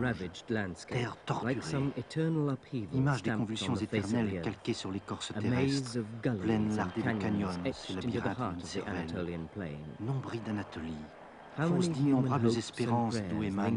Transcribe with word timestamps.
ravaged 0.00 0.50
landscape, 0.50 0.98
terre 0.98 1.16
torturée, 1.26 1.58
image 2.92 3.22
des 3.22 3.30
convulsions 3.30 3.76
éternelles 3.76 4.40
calquées 4.42 4.74
sur 4.74 4.90
l'écorce 4.90 5.32
terrestre, 5.32 5.98
and 6.26 6.76
lardée 6.76 7.02
de 7.02 7.20
canyons 7.20 7.48
c'est 7.72 7.94
the 8.00 8.04
labyrinthe 8.04 8.56
d'une 8.58 8.66
cervelle. 8.66 9.06
Nombris 10.00 10.40
d'Anatolie, 10.40 10.94
many 11.58 11.88
d'innombrables 11.88 12.56
espérances 12.56 13.20
d'où 13.30 13.42
émanent 13.42 13.76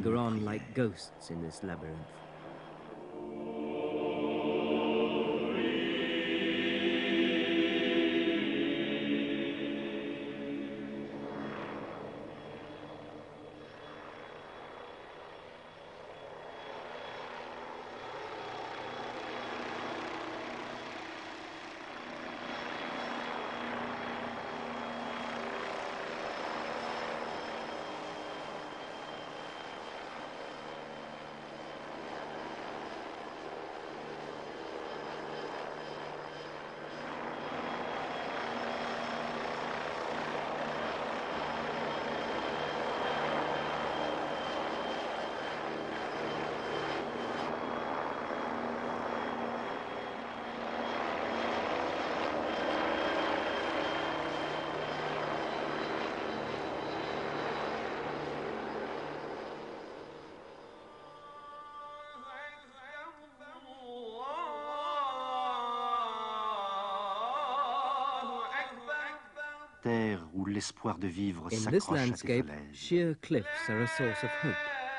terre 70.14 70.28
où 70.34 70.46
l'espoir 70.46 70.98
de 70.98 71.08
vivre 71.08 71.46
In 71.46 71.50
this 71.50 71.64
s'accroche 71.64 72.00
à 72.00 72.06
landscape, 72.06 72.48
falaises. 72.48 72.76
sheer 72.76 73.16
cliffs 73.22 73.70
are 73.70 73.82
a 73.82 73.88
source 73.88 74.24
of 74.24 74.30
hope 74.44 74.56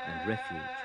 and 0.08 0.28
refuge. 0.28 0.83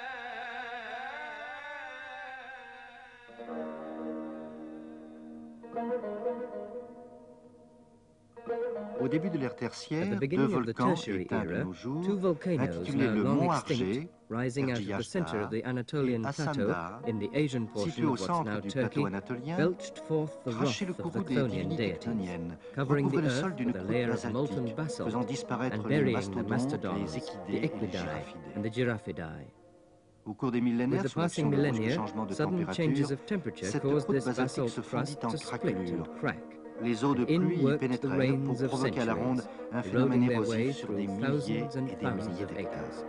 Début 9.09 9.29
de 9.29 9.37
l'ère 9.37 9.55
tertiaire, 9.55 10.03
At 10.03 10.05
the 10.05 10.09
deux 10.11 10.19
beginning 10.19 10.45
of 10.45 10.65
the 10.65 10.65
volcans 10.67 10.87
tertiary 10.95 11.21
éteints 11.23 11.43
de 11.45 11.51
era, 11.53 11.63
nos 11.65 11.73
jours, 11.73 12.05
two 12.05 12.15
volcanoes 12.17 12.61
intitulés 12.63 13.05
now 13.07 13.13
le 13.15 13.23
long 13.23 13.35
Mont 13.35 13.53
extinct, 13.53 13.81
Argé, 13.83 14.07
rising 14.29 14.71
out 14.71 14.77
of 14.79 14.85
the 14.99 15.03
center 15.03 15.41
of 15.41 15.49
the 15.49 15.63
Anatolian 15.65 16.19
et 16.23 16.33
plateau 16.33 16.51
Assanda, 16.69 17.01
in 17.07 17.19
the 17.19 17.29
Asian 17.33 17.65
situés 17.67 17.73
portion 17.73 18.03
au 18.03 18.13
of 18.13 18.19
what's 18.19 18.25
centre 18.27 18.43
now 18.51 18.59
du 18.61 18.69
Turkey, 18.69 19.01
plateau 19.01 19.05
anatolien, 19.07 19.57
belched 19.57 19.99
forth 20.07 20.31
the 20.45 20.51
crachaient 20.51 20.85
le 20.85 20.91
wrath 20.93 20.99
of 20.99 21.11
courroux 21.11 21.23
the 21.23 21.27
des 21.27 21.35
Chthonian 21.35 21.49
divinités 21.49 21.75
deities, 21.77 21.99
chthoniennes, 21.99 22.57
covering 22.75 23.09
the 23.09 23.15
recouvraient 23.15 23.21
le 23.21 23.27
earth 23.29 23.41
sol 23.41 23.55
d'une 23.55 23.67
with 23.67 23.75
a 23.75 23.79
croûte 23.79 23.89
layer 23.91 24.09
of 24.11 24.23
molten 24.31 24.55
basaltique, 24.55 24.75
basalt 24.75 25.05
faisant 25.09 25.23
disparaître 25.23 25.75
and 25.79 25.83
les 25.89 25.99
burying 25.99 26.15
the 26.31 26.47
mastodontes, 26.47 26.49
mastodons, 26.49 26.95
les 26.95 27.07
the 27.07 27.17
équidés 27.17 27.39
et 27.47 27.59
les 27.59 27.65
equidae, 27.65 27.91
giraffidés. 27.91 28.55
and 28.55 28.61
the 28.63 28.73
giraffidae. 28.73 29.45
Au 30.25 30.33
cours 30.33 30.51
des 30.51 30.59
With 30.59 30.65
millénaires, 30.65 31.03
the 31.03 31.07
sous 31.07 31.19
l'action 31.19 31.49
passing 31.49 31.49
de 31.49 31.55
brusques 31.55 31.73
millennia, 31.79 31.95
changements 31.95 32.25
de 32.25 32.33
sudden 32.35 32.57
changes 32.65 32.77
température, 32.77 33.11
of 33.13 33.25
temperature 33.25 33.65
cette 33.67 33.81
caused 33.81 34.05
croûte 34.05 34.15
this 34.17 34.25
basaltique 34.25 34.63
basalt 34.63 34.69
se 34.69 34.81
fondit 34.81 35.15
crust 35.15 35.25
en 35.25 35.29
to 35.31 35.37
split 35.37 35.59
craquelures. 35.73 35.93
and 35.93 36.19
crack. 36.19 36.37
Les 36.81 37.03
eaux 37.03 37.13
de 37.13 37.25
pluie 37.25 37.59
y 37.61 37.77
pénétrèrent 37.77 38.37
pour 38.45 38.55
provoquer 38.55 39.01
à 39.01 39.05
la 39.05 39.13
ronde 39.13 39.41
un 39.71 39.81
phénomène 39.81 40.31
érosif 40.31 40.77
sur 40.77 40.93
des 40.93 41.07
milliers 41.07 41.65
et 41.75 41.95
des 41.95 42.11
milliers 42.11 42.45
d'hectares. 42.45 43.05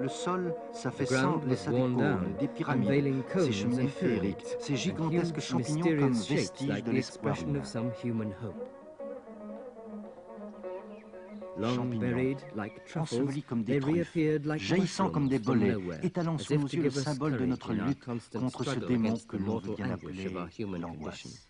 Le 0.00 0.08
sol 0.08 0.54
s'affaissant 0.72 1.40
laissa 1.46 1.70
des 1.70 1.78
cônes, 1.78 2.34
des 2.40 2.48
pyramides, 2.48 3.22
ces 3.36 3.52
cheminées 3.52 3.88
féeriques, 3.88 4.56
ces 4.58 4.74
gigantesques 4.74 5.40
champignons 5.40 5.96
comme 5.98 6.12
vestiges 6.12 6.82
de 6.84 6.90
l'espoir 6.90 7.36
humain. 7.42 8.32
Champignons, 11.62 12.36
ensevelis 12.96 13.42
comme 13.42 13.64
des 13.64 13.80
truffes, 13.80 14.16
jaillissant 14.56 15.10
comme 15.10 15.28
des 15.28 15.38
bolets, 15.38 15.76
étalant 16.02 16.38
sous 16.38 16.54
nos 16.54 16.66
yeux 16.66 16.82
le 16.82 16.90
symbole 16.90 17.38
de 17.38 17.46
notre 17.46 17.72
lutte 17.72 18.04
contre 18.32 18.64
ce 18.64 18.78
démon 18.78 19.14
que 19.28 19.36
l'on 19.36 19.58
veut 19.58 19.74
bien 19.74 19.90
appeler 19.90 20.32
l'angoisse. 20.78 21.46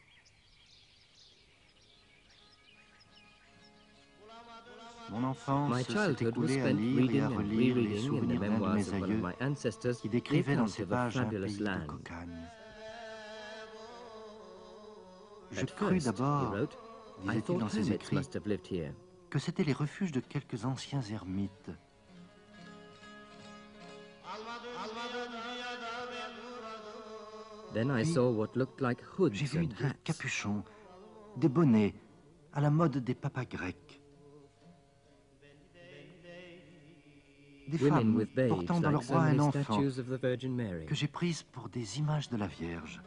Mon 5.10 5.24
enfance 5.24 5.82
s'est 5.82 6.24
écoulée 6.24 6.60
à 6.60 6.72
lire 6.72 7.10
et 7.10 7.20
à 7.20 7.28
relire 7.28 7.76
les 7.76 7.98
souvenirs 7.98 8.40
d'un 8.40 8.60
de 8.60 8.74
mes 8.74 8.94
aïeux 8.94 9.22
qui 10.00 10.08
décrivait 10.08 10.56
dans 10.56 10.68
ses 10.68 10.86
pages 10.86 11.16
un 11.16 11.24
pays 11.24 11.58
de 11.58 11.86
cocagne. 11.86 12.48
Je 15.50 15.64
crus 15.66 16.04
d'abord, 16.04 16.54
disait-il 17.24 17.58
dans 17.58 17.68
ses 17.68 17.92
écrits, 17.92 18.18
que 19.30 19.38
c'étaient 19.38 19.64
les 19.64 19.72
refuges 19.72 20.12
de 20.12 20.20
quelques 20.20 20.64
anciens 20.64 21.02
ermites. 21.02 21.70
Then 27.72 27.90
I 27.90 28.02
Puis, 28.02 28.14
saw 28.14 28.30
what 28.32 28.50
looked 28.56 28.80
like 28.80 29.00
hoods 29.16 29.34
J'ai 29.34 29.46
vu 29.46 29.66
des 29.66 29.74
capuchons, 30.02 30.64
des 31.36 31.48
bonnets, 31.48 31.94
à 32.52 32.60
la 32.60 32.70
mode 32.70 32.98
des 32.98 33.14
papas 33.14 33.44
grecs. 33.44 34.02
Des 37.68 37.78
femmes 37.78 38.26
portant 38.48 38.80
dans 38.80 38.90
leurs 38.90 39.04
bras 39.04 39.26
un 39.26 39.38
enfant 39.38 39.80
que 39.80 40.94
j'ai 40.96 41.06
prises 41.06 41.44
pour 41.44 41.68
des 41.68 42.00
images 42.00 42.28
de 42.28 42.36
la 42.36 42.48
Vierge. 42.48 43.00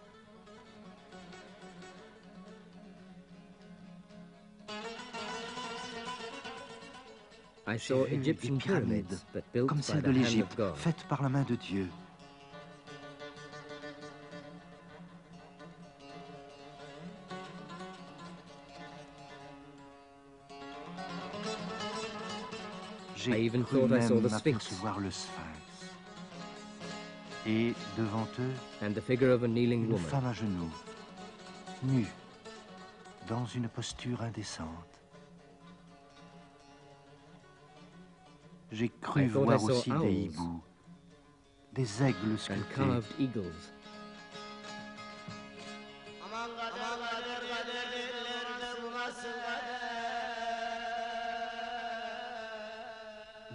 J'ai 7.73 7.93
saw 7.93 8.03
vu 8.05 8.13
Egyptian 8.15 8.53
des 8.53 8.59
pyramides, 8.59 9.19
comme 9.67 9.81
the 9.81 10.01
de 10.01 10.07
hand 10.07 10.15
l'Égypte, 10.15 10.51
of 10.51 10.57
God. 10.57 10.75
faites 10.77 11.03
par 11.07 11.21
la 11.23 11.29
main 11.29 11.43
de 11.43 11.55
Dieu. 11.55 11.87
I 23.15 23.19
J'ai 23.19 23.45
even 23.45 23.63
cru 23.63 23.79
thought 23.79 23.91
I 23.97 24.01
saw 24.07 24.15
même 24.15 24.23
the 24.23 24.29
Sphinx. 24.29 24.57
apercevoir 24.57 24.99
le 24.99 25.11
Sphinx. 25.11 25.59
Et 27.45 27.73
devant 27.97 28.27
eux, 28.39 28.53
and 28.81 28.93
the 28.93 29.01
figure 29.01 29.31
of 29.31 29.43
a 29.43 29.47
kneeling 29.47 29.89
une 29.89 29.97
femme 29.97 30.25
à 30.25 30.33
genoux, 30.33 30.71
nue, 31.83 32.07
dans 33.27 33.45
une 33.45 33.67
posture 33.67 34.21
indécente. 34.21 35.02
J'ai 38.73 38.89
cru 38.89 39.27
voir 39.27 39.63
aussi 39.63 39.91
des 39.91 40.11
hiboux, 40.11 40.59
des 41.73 42.03
aigles 42.03 42.39
sculptés, 42.39 42.81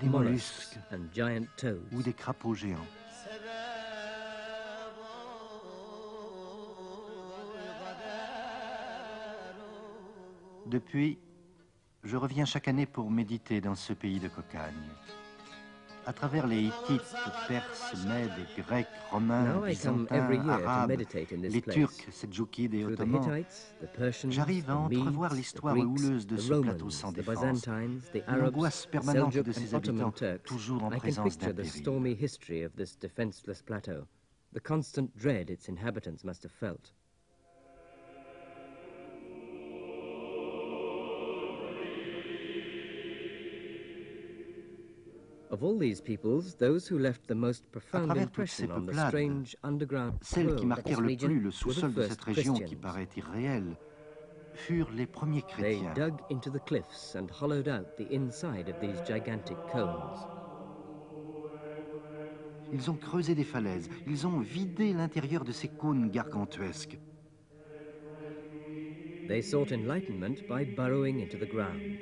des 0.00 0.06
mollusques 0.06 0.76
mollusks 0.76 0.79
and 0.93 1.12
giant 1.12 1.47
toads. 1.56 1.81
ou 1.91 2.00
des 2.00 2.12
crapauds 2.12 2.55
géants. 2.55 2.79
Depuis, 10.67 11.19
je 12.05 12.17
reviens 12.17 12.45
chaque 12.45 12.69
année 12.69 12.87
pour 12.87 13.11
méditer 13.11 13.61
dans 13.61 13.75
ce 13.75 13.93
pays 13.93 14.21
de 14.21 14.29
cocagne. 14.29 14.75
À 16.06 16.12
travers 16.15 16.47
les 16.47 16.62
Hittites, 16.62 17.15
Perses, 17.49 18.06
Mèdes, 18.06 18.31
Grecs, 18.56 18.87
Romains, 19.11 19.61
Byzantins, 19.61 20.49
Arabes, 20.49 21.03
les. 21.33 21.61
Turcs, 21.61 22.06
Seldjoukides 22.11 22.73
et 22.73 22.85
Ottomans, 22.87 23.45
J'arrive 24.29 24.71
à 24.71 24.77
entrevoir 24.79 25.35
l'histoire 25.35 25.77
houleuse 25.77 26.27
de 26.27 26.39
ce 26.39 26.55
plateau 26.55 26.89
sans 26.89 27.12
défense, 27.12 27.69
l'angoisse 28.27 28.87
permanente 28.87 29.37
de 29.37 29.53
ses 29.53 29.75
habitants, 29.75 30.15
toujours 30.45 30.85
en 30.85 30.91
présence 30.91 31.37
d'un 31.37 31.53
péril. 31.53 31.71
stormy 31.71 32.17
history 32.19 32.65
of 32.65 32.75
this 32.75 32.99
defenseless 32.99 33.61
plateau, 33.61 34.06
the 34.55 34.61
constant 34.61 35.11
dread 35.15 35.50
its 35.50 35.69
inhabitants 35.69 36.25
must 36.25 36.43
have 36.43 36.53
felt. 36.53 36.95
Of 45.58 45.64
all 45.64 45.76
these 45.76 46.00
peoples, 46.00 46.55
those 46.55 46.87
who 46.87 47.00
left 47.00 47.26
the 47.26 47.34
most 47.34 47.64
profound 47.72 48.16
impression 48.16 48.70
on 48.70 48.87
the 48.87 48.94
strange 48.94 49.56
underground 49.64 50.12
Celles 50.22 50.55
qui 50.55 50.66
marquèrent 50.66 51.00
le 51.00 51.16
plus 51.16 51.40
le 51.40 51.50
sous-sol 51.50 51.93
de 51.94 52.02
cette 52.05 52.20
région 52.20 52.55
qui 52.55 52.76
paraît 52.76 53.08
irréelle 53.16 53.76
furent 54.55 54.93
les 54.93 55.06
premiers 55.06 55.43
They 55.43 55.81
chrétiens. 55.81 55.94
dug 55.94 56.14
into 56.31 56.49
the 56.49 56.60
cliffs 56.64 57.16
and 57.16 57.26
hollowed 57.28 57.66
out 57.66 57.96
the 57.96 58.06
inside 58.12 58.69
of 58.69 58.78
these 58.81 59.02
gigantic 59.05 59.56
cones. 59.72 60.28
Ils 62.72 62.88
ont 62.88 62.96
creusé 62.96 63.34
des 63.34 63.43
falaises, 63.43 63.88
ils 64.06 64.28
ont 64.28 64.38
vidé 64.38 64.93
l'intérieur 64.93 65.44
de 65.44 65.50
ces 65.50 65.66
cônes 65.66 66.08
gargantuesques. 66.08 67.00
They 69.26 69.43
sought 69.43 69.72
enlightenment 69.72 70.46
by 70.49 70.64
burrowing 70.64 71.20
into 71.20 71.37
the 71.37 71.50
ground. 71.50 71.99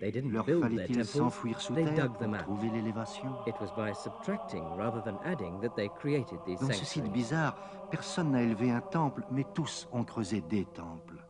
Leur 0.00 0.46
fallait-il 0.46 1.04
s'enfouir 1.04 1.60
sous 1.60 1.74
terre 1.74 2.08
dug 2.08 2.12
pour 2.18 2.38
trouver 2.38 2.70
l'élévation? 2.70 3.36
It 3.46 3.54
was 3.60 3.72
by 3.76 3.94
subtracting 3.94 4.64
rather 4.76 5.02
than 5.02 5.16
adding 5.24 5.60
that 5.60 5.70
they 5.70 5.88
created 5.98 6.38
these 6.46 6.60
Dans 6.60 6.72
ce 6.72 6.84
site 6.84 7.10
bizarre, 7.10 7.56
personne 7.90 8.30
n'a 8.30 8.42
élevé 8.42 8.70
un 8.70 8.80
temple, 8.80 9.24
mais 9.30 9.44
tous 9.54 9.88
ont 9.92 10.04
creusé 10.04 10.40
des 10.40 10.64
temples. 10.66 11.24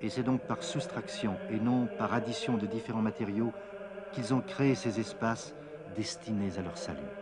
Et 0.00 0.10
c'est 0.10 0.24
donc 0.24 0.42
par 0.42 0.62
soustraction 0.62 1.38
et 1.48 1.60
non 1.60 1.86
par 1.86 2.12
addition 2.12 2.58
de 2.58 2.66
différents 2.66 3.02
matériaux 3.02 3.54
qu'ils 4.10 4.34
ont 4.34 4.42
créé 4.42 4.74
ces 4.74 5.00
espaces 5.00 5.54
destinés 5.86 6.58
à 6.58 6.62
leur 6.62 6.76
salut. 6.76 7.21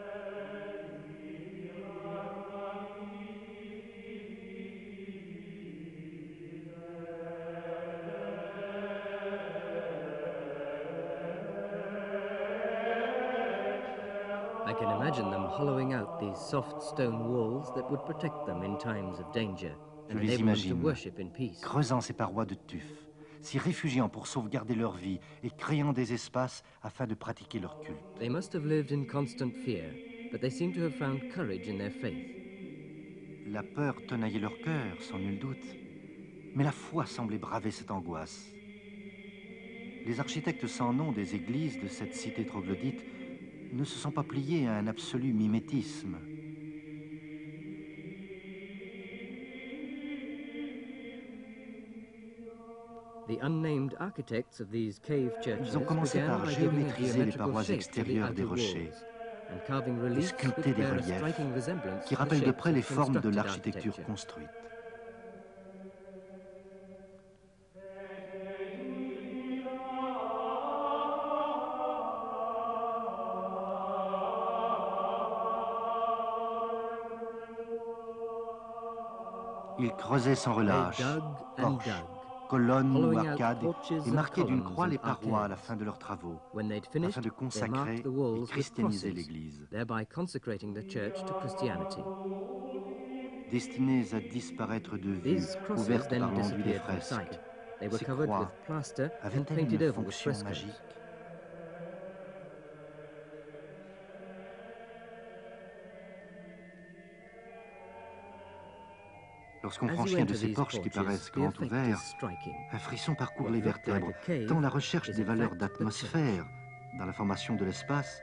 Hollowing 15.60 15.92
out 15.92 16.18
these 16.18 16.38
soft 16.38 16.82
stone 16.82 17.28
walls 17.28 17.70
that 17.74 17.84
would 17.90 18.02
protect 18.06 18.46
them 18.46 18.62
in 18.62 18.78
times 18.78 19.18
of 19.20 19.26
danger 19.34 19.72
Je 20.08 20.14
and 20.14 20.20
les 20.20 20.34
enable 20.34 20.46
them 20.46 20.54
to 20.54 20.68
imagine. 20.68 20.82
worship 20.82 21.18
in 21.20 21.28
peace. 21.28 21.60
creusant 21.60 22.00
ces 22.00 22.14
parois 22.14 22.46
de 22.46 22.54
tuf, 22.54 22.86
s'y 23.42 23.58
réfugiant 23.58 24.08
pour 24.08 24.26
sauvegarder 24.26 24.74
leur 24.74 24.96
vie 24.96 25.20
et 25.42 25.50
créant 25.50 25.92
des 25.92 26.14
espaces 26.14 26.62
afin 26.82 27.06
de 27.06 27.14
pratiquer 27.14 27.58
leur 27.58 27.78
culte. 27.80 27.98
They 28.18 28.30
must 28.30 28.54
have 28.54 28.64
lived 28.64 28.90
in 28.90 29.04
constant 29.04 29.52
fear, 29.64 29.84
but 30.32 30.40
they 30.40 30.50
seem 30.50 30.72
to 30.72 30.80
have 30.80 30.94
found 30.94 31.20
courage 31.34 31.68
in 31.68 31.76
their 31.76 31.90
faith. 31.92 32.26
La 33.46 33.62
peur 33.62 33.96
tenaillait 34.08 34.40
leur 34.40 34.58
cœur, 34.62 35.00
sans 35.02 35.18
nul 35.18 35.38
doute, 35.38 35.76
mais 36.54 36.64
la 36.64 36.72
foi 36.72 37.04
semblait 37.04 37.38
braver 37.38 37.70
cette 37.70 37.90
angoisse. 37.90 38.50
Les 40.06 40.20
architectes 40.20 40.66
sans 40.66 40.94
nom 40.94 41.12
des 41.12 41.34
églises 41.34 41.78
de 41.82 41.88
cette 41.88 42.14
cité 42.14 42.46
troglodyte 42.46 43.04
ne 43.72 43.84
se 43.84 43.98
sont 43.98 44.12
pas 44.12 44.24
pliés 44.24 44.66
à 44.66 44.74
un 44.74 44.86
absolu 44.86 45.32
mimétisme. 45.32 46.18
Ils 53.26 53.42
ont 55.78 55.84
commencé 55.84 56.20
par 56.20 56.44
géométriser 56.46 57.24
les 57.24 57.32
parois 57.32 57.68
extérieures 57.68 58.34
des 58.34 58.44
rochers, 58.44 58.92
reliefs 59.48 60.28
sculpter 60.28 60.74
des 60.74 60.84
reliefs 60.84 62.04
qui 62.04 62.14
rappellent 62.14 62.42
de 62.42 62.50
près 62.50 62.72
les 62.72 62.82
formes 62.82 63.20
de 63.20 63.28
l'architecture 63.28 63.92
architecture. 63.92 64.04
construite. 64.04 64.50
Ils 79.90 79.96
creusaient 79.96 80.36
sans 80.36 80.54
relâche, 80.54 81.02
porches, 81.56 81.88
colonnes 82.48 82.96
ou 82.96 83.18
arcades, 83.18 83.64
et 83.90 84.10
marquaient 84.10 84.44
d'une 84.44 84.62
croix 84.62 84.86
les 84.86 84.98
parois 84.98 85.44
à 85.44 85.48
la 85.48 85.56
fin 85.56 85.74
de 85.76 85.84
leurs 85.84 85.98
travaux, 85.98 86.40
afin 86.54 87.20
de 87.20 87.30
consacrer 87.30 87.96
et 87.98 88.46
christianiser 88.46 89.10
l'Église. 89.12 89.66
Destinés 93.50 94.14
à 94.14 94.20
disparaître 94.20 94.96
de 94.96 95.10
vue, 95.10 95.42
couvertes 95.66 96.16
par 96.16 96.30
l'enduit 96.30 96.62
des 96.62 96.78
fresques, 96.78 97.40
Ces 97.80 98.04
covered 98.04 98.26
croix 98.28 98.40
with 98.40 98.60
plaster 98.60 99.04
and 99.04 99.10
avaient-elles 99.22 99.56
painted 99.56 99.82
une 99.82 99.92
fonction 99.92 100.32
magique? 100.44 100.99
Lorsqu'on 109.62 109.88
franchit 109.88 110.20
un 110.20 110.24
de 110.24 110.34
ces 110.34 110.48
porches 110.48 110.80
qui 110.80 110.88
paraissent 110.88 111.30
grands 111.30 111.52
ouverts, 111.60 112.00
un 112.72 112.78
frisson 112.78 113.14
parcourt 113.14 113.50
les 113.50 113.60
vertèbres, 113.60 114.12
tant 114.48 114.60
la 114.60 114.68
recherche 114.68 115.10
des 115.10 115.24
valeurs 115.24 115.54
d'atmosphère 115.54 116.46
dans 116.98 117.04
la 117.04 117.12
formation 117.12 117.56
de 117.56 117.64
l'espace 117.64 118.22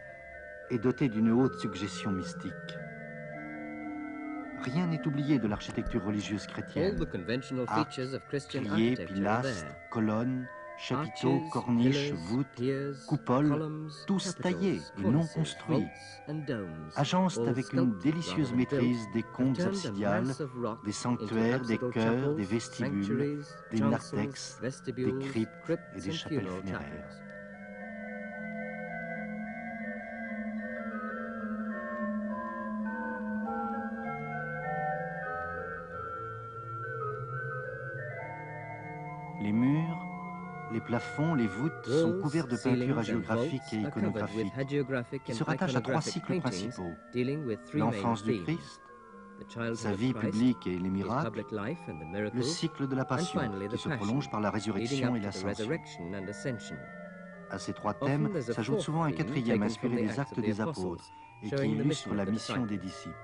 est 0.70 0.80
dotée 0.80 1.10
d'une 1.10 1.32
haute 1.32 1.56
suggestion 1.60 2.12
mystique. 2.12 2.52
Rien 4.64 4.88
n'est 4.88 5.06
oublié 5.08 5.40
de 5.40 5.48
l'architecture 5.48 6.04
religieuse 6.04 6.48
chrétienne. 6.48 6.98
Arcs, 7.68 8.02
Piliers, 8.50 8.96
pilastres, 9.06 9.66
colonnes, 9.92 10.48
chapiteaux, 10.78 11.42
corniches, 11.52 12.12
voûtes, 12.14 12.64
coupoles, 13.08 13.70
tous 14.06 14.36
taillés 14.36 14.80
et 15.00 15.08
non 15.08 15.26
construits, 15.26 15.88
agencent 16.96 17.40
avec 17.40 17.74
une 17.74 17.98
délicieuse 18.00 18.54
maîtrise 18.54 19.08
des 19.14 19.24
a 19.24 19.64
absidiales, 19.66 20.34
des 20.86 20.92
sanctuaires, 20.92 21.62
des 21.62 21.78
chœurs, 21.78 22.36
des 22.36 22.44
vestibules, 22.44 23.42
des 23.72 23.80
narthex, 23.80 24.60
des 24.86 25.14
cryptes 25.20 25.80
et 25.96 26.02
des 26.02 26.12
chapelles 26.12 26.48
funéraires. 26.48 27.22
Les 39.40 39.52
murs, 39.52 40.07
les 40.72 40.82
plafonds, 40.82 41.36
les 41.36 41.48
voûtes 41.48 41.86
sont 41.86 42.20
couverts 42.22 42.48
de 42.48 42.58
peintures 42.58 42.98
hagiographiques 42.98 43.74
et 43.74 43.78
iconographiques 43.78 45.24
qui 45.24 45.34
se 45.34 45.44
rattachent 45.44 45.76
à 45.76 45.82
trois 45.82 46.02
cycles 46.02 46.40
principaux. 46.40 46.94
L'enfance 47.74 48.24
du 48.24 48.42
Christ, 48.44 48.82
sa 49.76 49.92
vie 49.94 50.14
publique 50.14 50.68
et 50.68 50.78
les 50.78 50.90
miracles, 50.90 51.46
le 52.34 52.42
cycle 52.42 52.88
de 52.88 52.96
la 52.96 53.06
passion 53.06 53.42
qui 53.70 53.78
se 53.78 53.90
prolonge 53.90 54.30
par 54.30 54.42
la 54.42 54.50
résurrection 54.50 55.16
et 55.16 55.20
l'ascension. 55.20 56.76
À 57.50 57.60
ces 57.60 57.74
trois 57.74 57.94
thèmes 57.94 58.30
s'ajoute 58.42 58.82
souvent 58.82 59.04
un 59.04 59.12
quatrième 59.12 59.64
inspiré 59.64 59.96
des 60.04 60.20
actes 60.20 60.40
des 60.40 60.60
apôtres 60.60 61.06
et 61.44 61.50
qui 61.50 61.70
illustre 61.70 62.14
la 62.14 62.26
mission 62.26 62.66
des 62.66 62.78
disciples. 62.78 63.16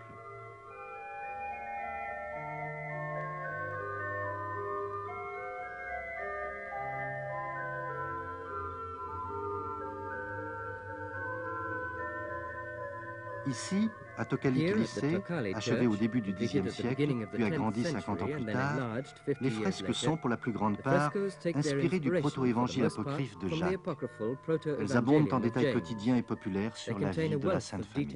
Ici, 13.53 13.87
à 14.17 14.25
Tokali 14.25 14.61
Here 14.61 14.71
at 14.71 14.73
the 14.73 14.77
Kilissé, 14.77 15.13
Tokali 15.13 15.53
achevé 15.53 15.85
au 15.85 15.95
début 15.95 16.21
du 16.21 16.33
Xe 16.33 16.67
siècle, 16.69 17.27
puis 17.31 17.43
10th 17.43 17.45
agrandi 17.45 17.83
50 17.83 18.21
ans 18.23 18.25
plus 18.25 18.45
tard, 18.45 18.73
enlarged 18.73 19.15
50 19.27 19.41
les 19.41 19.49
fresques 19.51 19.93
sont 19.93 20.17
pour 20.17 20.29
la 20.29 20.37
plus 20.37 20.51
grande 20.51 20.77
part 20.77 21.11
inspirées 21.53 21.99
du 21.99 22.11
proto-évangile 22.11 22.85
apocryphe 22.85 23.37
de 23.37 23.49
Jacques. 23.49 23.79
Elles 24.79 24.97
abondent 24.97 25.31
en 25.31 25.39
détails 25.39 25.71
quotidiens 25.71 26.15
et 26.15 26.23
populaires 26.23 26.75
sur 26.75 26.97
la 26.97 27.11
vie 27.11 27.29
de 27.29 27.47
la 27.47 27.59
Sainte 27.59 27.85
Famille. 27.85 28.07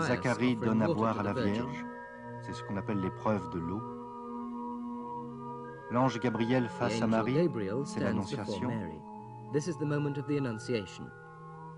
Zacharie 0.00 0.56
donne 0.56 0.82
à 0.82 0.88
boire 0.88 1.20
à 1.20 1.22
la. 1.22 1.32
Vierge, 1.32 1.84
c'est 2.42 2.54
ce 2.54 2.64
qu'on 2.64 2.76
appelle 2.76 3.00
l'épreuve 3.00 3.50
de 3.50 3.60
l'eau. 3.60 3.82
L'ange 5.92 6.18
Gabriel 6.18 6.68
face 6.68 7.00
à 7.00 7.06
Marie, 7.06 7.48
c'est 7.84 8.00
l'Annonciation. 8.00 8.70
This 9.52 9.66
is 9.66 9.76
the 9.78 9.86
moment 9.86 10.18
of 10.18 10.26
the 10.26 10.36
Annunciation. 10.36 11.04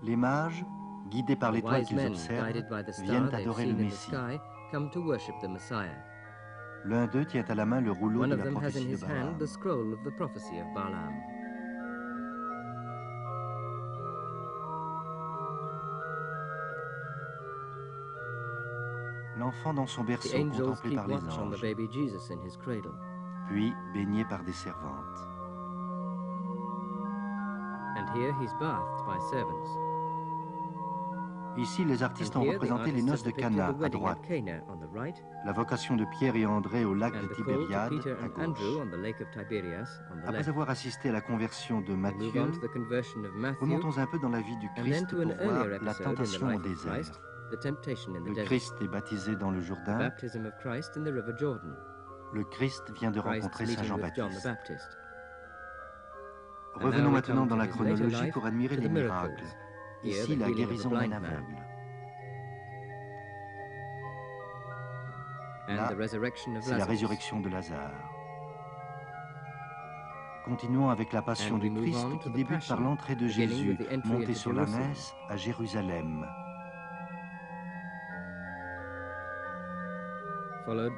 Les 0.03 0.15
mages, 0.15 0.65
guidés 1.09 1.35
par 1.35 1.51
The 1.51 1.55
l'étoile 1.55 1.85
qu'ils 1.85 2.05
observent, 2.05 2.45
guided 2.47 2.69
by 2.69 2.83
the 2.83 2.91
star 2.91 3.05
viennent 3.05 3.33
adorer 3.33 3.65
le 3.65 3.73
Messie. 3.73 4.09
sky, 4.11 4.39
come 4.71 4.89
to 4.91 5.01
worship 5.01 5.35
the 5.41 5.47
Messiah. 5.47 5.97
L'un 6.85 7.07
d'eux 7.07 7.25
tient 7.25 7.45
à 7.47 7.55
la 7.55 7.65
main 7.65 7.79
le 7.81 7.91
rouleau 7.91 8.23
One 8.23 8.29
de 8.31 8.35
of 8.35 8.43
la 8.45 8.51
prophétie 8.51 8.87
de 8.87 8.97
Balaam. 8.97 9.37
the 9.37 9.47
scroll 9.47 9.93
of 9.93 9.99
the 10.03 10.11
prophecy 10.17 10.59
of 10.59 10.65
Balaam. 10.73 11.13
L'enfant 19.37 19.73
dans 19.73 19.87
son 19.87 20.03
The 20.03 20.07
berceau, 20.07 20.37
contemplé 20.49 20.95
par 20.95 21.07
les 21.07 21.15
anges. 21.15 21.61
baby 21.61 21.87
Jesus 21.91 22.31
in 22.31 22.39
his 22.45 22.57
cradle. 22.57 22.91
puis 23.47 23.73
baignée 23.93 24.25
par 24.25 24.43
des 24.43 24.53
servantes. 24.53 25.30
And 28.11 28.19
here 28.19 28.33
he's 28.41 28.53
bathed 28.59 29.05
by 29.05 29.19
servants. 29.29 29.69
Ici, 31.57 31.83
les 31.83 32.01
artistes 32.01 32.35
ont 32.35 32.43
représenté 32.43 32.91
les 32.91 33.01
noces 33.01 33.23
de 33.23 33.31
Cana 33.31 33.75
à 33.81 33.89
droite, 33.89 34.19
la 35.45 35.51
vocation 35.51 35.97
de 35.97 36.05
Pierre 36.05 36.35
et 36.35 36.45
André 36.45 36.85
au 36.85 36.93
lac 36.93 37.13
de 37.13 37.27
Tibériade 37.33 37.93
à 38.21 38.27
gauche. 38.27 38.59
Après 40.25 40.47
avoir 40.47 40.69
assisté 40.69 41.09
à 41.09 41.11
la 41.11 41.21
conversion 41.21 41.81
de 41.81 41.93
Matthieu, 41.93 42.41
remontons 43.59 43.97
un 43.97 44.07
peu 44.07 44.19
dans 44.19 44.29
la 44.29 44.41
vie 44.41 44.57
du 44.57 44.69
Christ 44.77 45.07
pour 45.09 45.33
voir 45.43 45.67
la 45.81 45.93
tentation 45.93 46.55
au 46.55 46.59
désert. 46.59 47.11
Le 47.51 48.43
Christ 48.45 48.75
est 48.81 48.87
baptisé 48.87 49.35
dans 49.35 49.51
le 49.51 49.59
Jourdain. 49.59 50.09
Le 52.33 52.43
Christ 52.45 52.91
vient 52.93 53.11
de 53.11 53.19
rencontrer 53.19 53.65
Saint 53.65 53.83
Jean-Baptiste. 53.83 54.47
Revenons 56.75 57.11
maintenant 57.11 57.45
dans 57.45 57.57
la 57.57 57.67
chronologie 57.67 58.31
pour 58.31 58.45
admirer 58.45 58.77
les 58.77 58.89
miracles. 58.89 59.43
Ici, 60.03 60.35
la 60.35 60.49
guérison 60.51 60.89
d'un 60.89 61.11
aveugle. 61.11 61.57
Là, 65.67 65.89
C'est 66.61 66.77
la 66.77 66.85
résurrection 66.85 67.39
de 67.39 67.49
Lazare. 67.49 67.91
Continuons 70.45 70.89
avec 70.89 71.13
la 71.13 71.21
passion 71.21 71.57
du 71.57 71.71
Christ 71.71 72.07
qui 72.23 72.29
débute 72.31 72.67
par 72.67 72.81
l'entrée 72.81 73.15
de 73.15 73.27
Jésus, 73.27 73.77
monté 74.05 74.33
sur 74.33 74.53
la 74.53 74.65
messe 74.65 75.13
à 75.29 75.37
Jérusalem, 75.37 76.25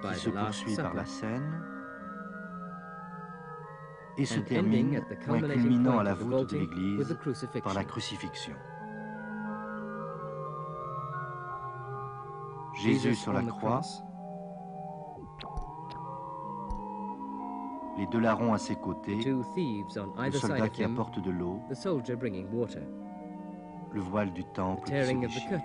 qui 0.01 0.20
se 0.20 0.30
poursuit 0.30 0.75
par 0.75 0.94
la 0.94 1.06
scène 1.06 1.73
et 4.17 4.25
se 4.25 4.39
termine, 4.39 5.01
culminating 5.22 5.62
culminant 5.62 6.00
à 6.00 6.03
la 6.03 6.13
voûte 6.13 6.51
de 6.51 6.58
l'Église, 6.60 7.17
par 7.63 7.74
la 7.74 7.84
crucifixion. 7.84 8.53
Jésus 12.75 13.15
sur 13.15 13.34
la 13.34 13.43
croix, 13.43 13.82
les 17.98 18.08
deux 18.08 18.20
larrons 18.20 18.53
à 18.53 18.58
ses 18.58 18.75
côtés, 18.75 19.15
le 19.24 20.32
soldat 20.32 20.70
qui 20.70 20.84
apporte 20.84 21.20
de 21.20 21.32
l'eau, 21.32 21.60
le 23.91 24.01
voile 24.01 24.34
du 24.34 24.43
temple 24.43 24.89
qui 24.89 24.91
se 24.91 25.13
déchire. 25.13 25.60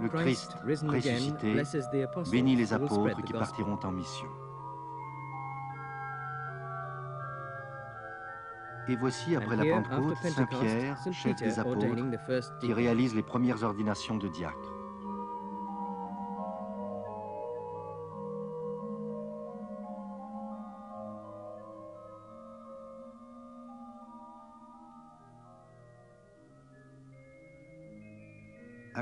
Le 0.00 0.08
Christ, 0.08 0.56
ressuscité 0.66 1.64
bénit 2.30 2.56
les 2.56 2.72
apôtres 2.72 3.22
qui 3.22 3.32
partiront 3.32 3.78
en 3.82 3.92
mission. 3.92 4.28
Et 8.88 8.96
voici, 8.96 9.36
après 9.36 9.56
la 9.56 9.64
Pentecôte, 9.64 10.16
Saint 10.16 10.46
Pierre, 10.46 10.96
chef 11.12 11.36
des 11.36 11.58
apôtres, 11.60 11.86
qui 12.60 12.72
réalise 12.72 13.14
les 13.14 13.22
premières 13.22 13.62
ordinations 13.62 14.16
de 14.16 14.26
diacres. 14.26 14.79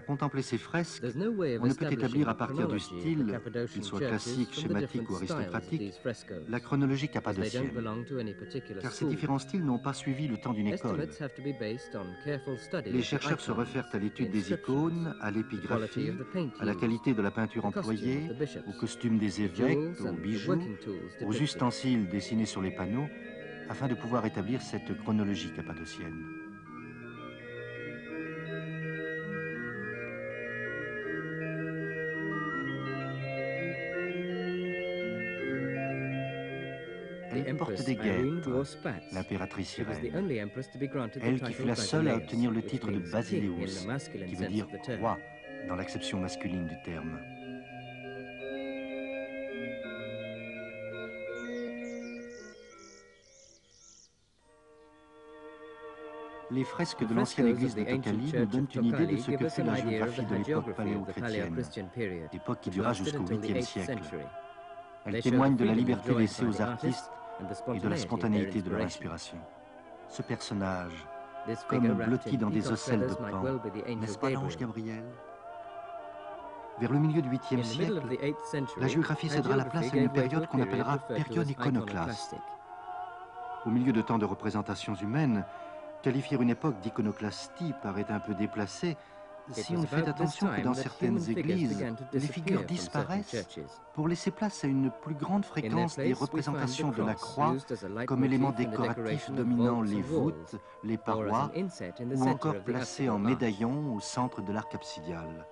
Contempler 0.09 0.41
ces 0.41 0.57
fresques, 0.57 1.05
On 1.05 1.67
ne 1.67 1.75
peut 1.75 1.93
établir 1.93 2.31
à 2.31 2.35
partir 2.35 2.67
du 2.67 2.81
style, 2.81 3.41
qu'il 3.71 3.85
soit 3.85 4.01
classique, 4.01 4.55
schématique 4.55 5.09
ou 5.11 5.17
aristocratique, 5.17 5.95
la 6.49 6.61
chronologie 6.61 7.11
cappadocienne, 7.11 7.71
car 8.81 8.93
ces 8.93 9.05
différents 9.05 9.39
styles 9.39 9.65
n'ont 9.65 9.79
pas 9.79 9.93
suivi 9.93 10.27
le 10.27 10.39
temps 10.39 10.55
d'une 10.55 10.69
école. 10.69 11.07
Les 12.87 13.03
chercheurs 13.03 13.41
se 13.41 13.53
réfèrent 13.53 13.91
à 13.93 13.99
l'étude 13.99 14.31
des 14.31 14.53
icônes, 14.53 15.15
à 15.21 15.31
l'épigraphie, 15.31 16.11
à 16.59 16.65
la 16.65 16.75
qualité 16.75 17.13
de 17.13 17.21
la 17.21 17.31
peinture 17.31 17.67
employée, 17.67 18.31
aux 18.67 18.79
costumes 18.81 19.19
des 19.19 19.43
évêques, 19.43 20.01
aux 20.01 20.13
bijoux, 20.13 20.63
aux 21.27 21.35
ustensiles 21.35 22.09
dessinés 22.09 22.47
sur 22.47 22.63
les 22.63 22.71
panneaux, 22.71 23.09
afin 23.69 23.89
de 23.89 23.95
pouvoir 23.95 24.25
établir 24.25 24.63
cette 24.63 24.97
chronologie 25.03 25.53
cappadocienne. 25.53 26.48
The 37.49 37.51
Elle 37.51 37.57
porte 37.57 37.71
Empress 37.71 37.85
des 37.87 38.65
spats. 38.65 38.91
l'impératrice 39.13 39.79
Irène, 39.79 40.31
elle 41.23 41.41
qui 41.41 41.53
fut 41.55 41.65
la 41.65 41.77
seule 41.77 42.09
à 42.09 42.17
obtenir 42.17 42.51
le 42.51 42.63
titre 42.63 42.91
de 42.91 42.99
Basileus, 42.99 43.89
qui 44.27 44.35
veut 44.35 44.49
dire 44.49 44.67
roi 45.01 45.17
dans 45.67 45.77
l'acception 45.77 46.21
masculine 46.21 46.67
du 46.67 46.75
terme. 46.85 47.19
Les 56.51 56.65
fresques 56.65 57.07
de 57.07 57.15
l'ancienne 57.15 57.49
église 57.49 57.75
de 57.75 57.85
Tokali 57.85 58.33
nous 58.35 58.47
donnent 58.47 58.69
une 58.75 58.85
idée 58.87 59.07
de 59.07 59.17
ce 59.19 59.31
que 59.31 59.49
fut 59.49 59.63
la 59.63 59.75
géographie 59.77 60.25
de 60.25 60.35
l'époque 60.35 60.75
paléochrétienne, 60.75 61.57
époque 62.33 62.61
qui 62.61 62.71
dura 62.71 62.93
jusqu'au 62.93 63.23
until 63.23 63.39
the 63.39 63.45
8e 63.45 63.55
8th 63.55 63.63
siècle. 63.63 64.03
Elle 65.07 65.23
témoigne 65.23 65.57
de 65.57 65.65
la 65.65 65.75
liberté 65.75 66.15
laissée 66.15 66.45
aux 66.45 66.61
artistes 66.61 67.11
et 67.75 67.79
de 67.79 67.89
la 67.89 67.97
spontanéité 67.97 68.63
de 68.63 68.71
leur 68.71 68.81
inspiration. 68.81 69.39
Ce 70.09 70.23
personnage, 70.23 71.07
comme 71.69 71.89
blotti 71.95 72.37
dans 72.37 72.51
des 72.51 72.71
ocelles 72.71 73.07
de 73.07 73.15
pan, 73.15 73.43
n'est-ce 73.97 74.19
pas 74.19 74.31
l'ange 74.31 74.57
Gabriel? 74.57 75.05
Vers 76.81 76.93
le 76.93 76.99
milieu 77.01 77.21
du 77.21 77.29
In 77.29 77.33
8e 77.33 77.39
the 77.39 77.51
middle 77.51 77.65
siècle, 77.65 77.99
of 77.99 78.09
the 78.09 78.23
8th 78.23 78.51
century, 78.51 78.81
la 78.81 78.87
géographie 78.87 79.29
cédera 79.29 79.57
la 79.57 79.65
place 79.65 79.93
à 79.93 79.97
une 79.97 80.09
période 80.09 80.47
qu'on 80.47 80.61
appellera 80.61 80.99
période 80.99 81.47
as 81.47 81.51
iconoclaste. 81.51 82.37
Au 83.67 83.71
milieu 83.71 83.93
de 83.93 84.01
tant 84.01 84.19
de 84.19 84.25
représentations 84.25 84.95
humaines, 84.95 85.45
qualifier 86.03 86.39
une 86.41 86.51
époque 86.51 86.79
d'iconoclastie 86.81 87.75
paraît 87.83 88.07
un 88.11 88.21
peu 88.21 88.35
déplacé 88.35 88.97
si 89.53 89.77
on 89.77 89.83
fait 89.87 90.09
attention 90.09 90.49
que 90.55 90.63
dans 90.63 90.75
certaines 90.75 91.31
églises, 91.31 91.85
les 92.13 92.21
figures 92.21 92.65
disparaissent 92.65 93.49
pour 93.95 94.09
laisser 94.09 94.31
place 94.31 94.65
à 94.65 94.69
une 94.69 94.91
plus 95.03 95.15
grande 95.15 95.45
fréquence 95.45 95.97
des 95.97 96.13
représentations 96.13 96.91
de 96.91 97.03
la 97.03 97.15
croix 97.15 97.57
comme 98.07 98.25
élément 98.25 98.53
décoratif 98.53 99.31
dominant 99.31 99.83
les 99.83 100.03
voûtes, 100.03 100.57
les 100.85 100.99
parois, 100.99 101.51
ou 102.15 102.23
encore 102.29 102.61
placé 102.63 103.09
en 103.09 103.19
médaillon 103.19 103.95
au 103.95 104.01
centre 104.01 104.43
de 104.43 104.53
l'arc 104.53 104.75
absidial. 104.75 105.47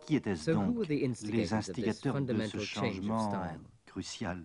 Qui 0.00 0.16
étaient-ce 0.16 0.50
donc 0.50 0.86
les 0.88 1.52
instigateurs 1.52 2.20
de 2.22 2.42
ce 2.46 2.58
changement 2.58 3.30
crucial? 3.86 4.42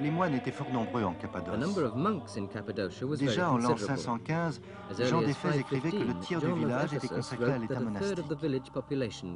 Les 0.00 0.10
moines 0.10 0.34
étaient 0.34 0.50
fort 0.50 0.70
nombreux 0.72 1.04
en 1.04 1.12
Cappadoce. 1.14 1.58
Déjà 3.18 3.50
en 3.50 3.58
l'an 3.58 3.70
considerable. 3.70 4.00
515, 4.00 4.60
As 4.90 5.04
Jean 5.04 5.20
d'Éphèse 5.20 5.56
écrivait 5.58 5.90
que 5.90 5.96
le 5.96 6.14
515, 6.14 6.26
tiers 6.26 6.40
du 6.40 6.52
village 6.52 6.94
était 6.94 7.08
consacré 7.08 7.52
à 7.52 7.58
l'état 7.58 7.80
monastique, 7.80 8.18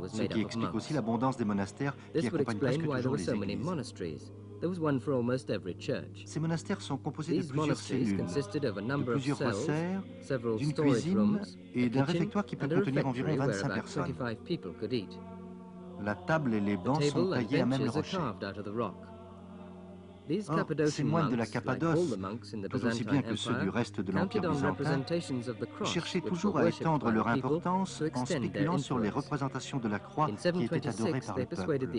ce 0.09 0.23
qui 0.23 0.41
explique 0.41 0.75
aussi 0.75 0.93
l'abondance 0.95 1.37
des 1.37 1.45
monastères 1.45 1.95
qui 2.19 2.27
accompagnent 2.27 2.59
presque 2.59 2.81
toujours 2.81 3.17
les 3.17 3.31
églises. 3.31 3.65
monasteries. 3.65 4.33
There 4.61 4.71
was 4.71 4.81
one 4.81 4.99
for 4.99 5.15
almost 5.15 5.51
every 5.51 5.77
church. 5.79 6.23
Ces 6.25 6.41
monastères 6.41 6.81
sont 6.81 6.97
composés 6.97 7.43
de 7.43 7.47
plusieurs 7.47 7.77
cellules, 7.77 8.17
de 8.17 9.03
plusieurs 9.03 9.39
several 10.23 10.57
d'une 10.57 10.73
cuisine 10.73 11.41
et 11.75 11.91
d'un 11.91 12.05
réfectoire 12.05 12.47
qui 12.47 12.57
peut 12.57 12.69
contenir 12.69 13.07
environ 13.07 13.33
refectory 13.33 13.39
where 13.39 13.49
25 13.49 13.67
about 13.67 13.75
personnes. 13.75 14.13
25 14.13 14.39
people 14.45 14.73
could 14.79 14.93
eat. 14.93 15.19
La 16.03 16.15
table 16.15 16.55
et 16.55 16.61
les 16.61 16.77
bancs 16.79 17.03
sont 17.03 17.29
taillés 17.31 17.61
à 17.61 17.67
même 17.67 17.85
le 17.85 17.91
rocher. 17.91 18.19
Or, 20.49 20.67
ces 20.87 21.05
moines 21.05 21.31
de 21.31 21.37
la 21.37 21.45
Cappadoce, 21.45 22.17
tout 22.71 22.87
aussi 22.87 23.05
bien 23.05 23.21
que 23.21 23.37
ceux 23.37 23.55
du 23.55 23.69
reste 23.69 24.01
de 24.01 24.11
l'Empire 24.11 24.51
byzantin, 24.51 25.03
cherchaient 25.85 26.23
toujours 26.23 26.57
à 26.57 26.69
étendre 26.69 27.11
leur 27.11 27.29
importance 27.29 28.03
en 28.15 28.25
spéculant 28.25 28.79
sur 28.79 28.99
les 28.99 29.11
représentations 29.11 29.79
de 29.79 29.89
la 29.89 29.99
croix 29.99 30.29
qui 30.29 30.65
étaient 30.65 30.89
adorées 30.89 31.21
726, 31.21 31.27
par 31.27 31.39
le 31.39 31.47
peuple. 31.47 31.91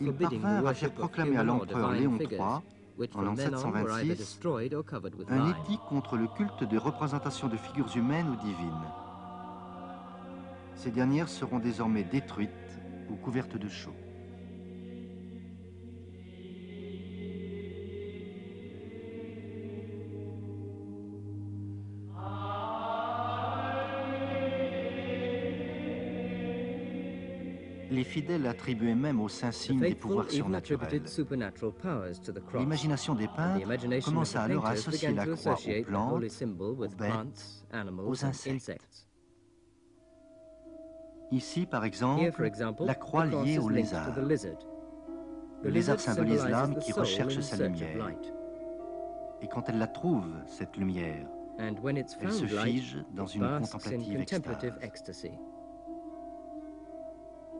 Ils 0.00 0.12
parvinrent 0.12 0.66
à 0.66 0.74
faire 0.74 0.92
proclamer 0.92 1.36
à 1.36 1.44
l'empereur 1.44 1.92
Léon 1.92 2.18
III, 2.18 2.38
en 3.14 3.22
l'an 3.22 3.34
then 3.36 3.54
on 3.54 3.70
were 3.70 3.92
either 4.00 4.16
726, 4.16 4.18
destroyed 4.18 4.74
or 4.74 4.84
covered 4.84 5.14
with 5.14 5.30
un 5.30 5.50
édit 5.50 5.78
contre 5.88 6.16
le 6.16 6.26
culte 6.26 6.64
des 6.64 6.78
représentations 6.78 7.46
de 7.46 7.56
figures 7.56 7.96
humaines 7.96 8.28
ou 8.28 8.36
divines. 8.44 8.72
Ces 10.74 10.90
dernières 10.90 11.28
seront 11.28 11.60
désormais 11.60 12.02
détruites 12.02 12.50
ou 13.08 13.14
couvertes 13.14 13.56
de 13.56 13.68
chaux. 13.68 13.94
Les 27.90 28.04
fidèles 28.04 28.46
attribuaient 28.46 28.94
même 28.94 29.20
au 29.20 29.28
Saint-Signe 29.28 29.80
des 29.80 29.94
pouvoirs 29.94 30.30
surnaturels. 30.30 31.02
L'imagination 32.54 33.14
des 33.14 33.28
peintres 33.28 34.04
commença 34.04 34.42
alors 34.42 34.66
à 34.66 34.70
associer 34.70 35.12
la 35.12 35.26
croix 35.26 35.54
aux 35.54 35.82
plantes, 35.84 36.24
aux 36.60 36.88
bêtes, 36.88 37.64
aux 38.06 38.24
insectes. 38.24 39.08
Ici, 41.30 41.66
par 41.66 41.84
exemple, 41.84 42.50
la 42.80 42.94
croix 42.94 43.26
liée 43.26 43.58
au 43.58 43.68
lézard. 43.68 44.18
Le 45.62 45.70
lézard 45.70 46.00
symbolise 46.00 46.44
l'âme 46.46 46.78
qui 46.78 46.92
recherche 46.92 47.40
sa 47.40 47.56
lumière. 47.56 48.10
Et 49.40 49.48
quand 49.48 49.68
elle 49.68 49.78
la 49.78 49.86
trouve, 49.86 50.26
cette 50.46 50.76
lumière, 50.76 51.26
elle 51.58 51.76
se 52.32 52.46
fige 52.46 52.98
dans 53.14 53.26
une 53.26 53.60
contemplative 53.60 54.78
extase. 54.80 55.26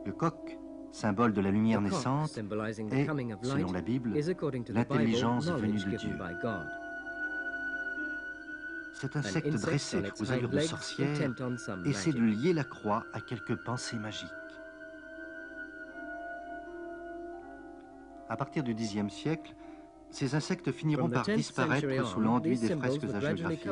Le 0.05 0.11
coq, 0.11 0.57
symbole 0.91 1.33
de 1.33 1.41
la 1.41 1.51
lumière 1.51 1.81
naissante, 1.81 2.37
est, 2.37 3.05
selon 3.43 3.71
la 3.71 3.81
Bible, 3.81 4.13
l'intelligence 4.69 5.49
venue 5.49 5.79
de 5.79 5.97
Dieu. 5.97 6.17
Cet 8.93 9.15
insecte 9.15 9.53
dressé 9.53 10.01
aux 10.19 10.31
allures 10.31 10.49
de 10.49 10.59
sorcière 10.59 11.33
essaie 11.85 12.11
de 12.11 12.19
lier 12.19 12.53
la 12.53 12.63
croix 12.63 13.05
à 13.13 13.21
quelques 13.21 13.55
pensées 13.63 13.97
magiques. 13.97 14.29
À 18.27 18.37
partir 18.37 18.63
du 18.63 18.75
Xe 18.75 19.07
siècle, 19.09 19.55
ces 20.11 20.35
insectes 20.35 20.71
finiront 20.71 21.09
par 21.09 21.23
disparaître 21.23 22.05
sous 22.07 22.19
l'enduit 22.19 22.57
des 22.57 22.75
fresques 22.75 23.03
hagiographiques, 23.03 23.67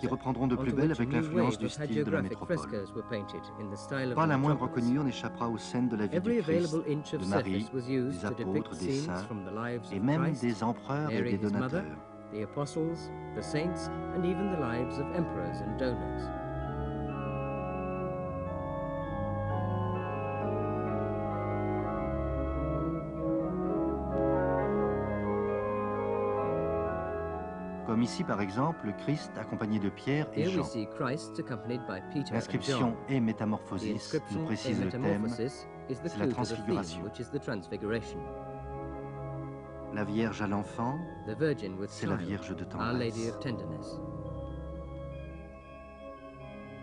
qui 0.00 0.06
reprendront 0.06 0.46
de 0.46 0.56
plus 0.56 0.72
belle 0.72 0.92
avec 0.92 1.12
l'influence 1.12 1.58
du 1.58 1.68
style 1.68 2.04
de 2.04 2.10
la 2.10 2.22
métropole. 2.22 2.56
Pas 4.14 4.26
la 4.26 4.36
moindre 4.38 4.62
reconnure 4.62 5.04
n'échappera 5.04 5.48
aux 5.48 5.58
scènes 5.58 5.88
de 5.88 5.96
la 5.96 6.06
vie 6.06 6.20
du 6.20 6.42
Christ, 6.42 6.74
de 6.74 7.24
Marie, 7.26 7.66
des 7.86 8.24
apôtres, 8.24 8.76
des 8.76 8.92
saints, 8.92 9.26
et 9.92 10.00
même 10.00 10.32
des 10.32 10.62
empereurs 10.62 11.10
et 11.10 11.22
des 11.22 11.38
donateurs. 11.38 11.84
Ici 28.06 28.22
par 28.22 28.40
exemple 28.40 28.86
le 28.86 28.92
Christ 28.92 29.32
accompagné 29.36 29.80
de 29.80 29.88
Pierre 29.88 30.28
et 30.34 30.44
Jean. 30.44 30.64
L'inscription 32.32 32.96
et 33.08 33.18
métamorphosis 33.18 34.16
nous 34.30 34.44
précise 34.44 34.80
le 34.82 34.90
thème, 34.90 35.26
c'est 35.28 36.18
la 36.18 36.28
transfiguration. 36.28 37.02
La 39.92 40.04
Vierge 40.04 40.40
à 40.40 40.46
l'enfant, 40.46 40.98
c'est 41.88 42.06
la 42.06 42.16
Vierge 42.16 42.54
de 42.54 42.64
tendresse. 42.64 43.16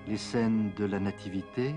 Les 0.07 0.17
scènes 0.17 0.73
de 0.75 0.83
la 0.85 0.99
Nativité, 0.99 1.73